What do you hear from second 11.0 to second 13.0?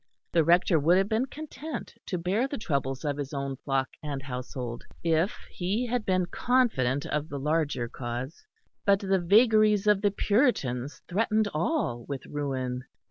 threatened all with ruin.